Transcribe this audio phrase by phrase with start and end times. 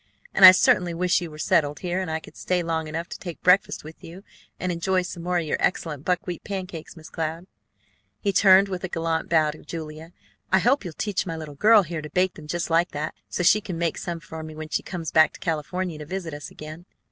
[0.33, 3.19] And I certainly wish you were settled here, and I could stay long enough to
[3.19, 4.23] take breakfast with you
[4.59, 7.45] and enjoy some more of your excellent buckwheat cakes, Miss Cloud."
[8.19, 10.11] He turned with a gallant bow to Julia.
[10.51, 13.43] "I hope you'll teach my little girl here to bake them just like that, so
[13.43, 16.87] she can make me some when she comes back to California to visit us again."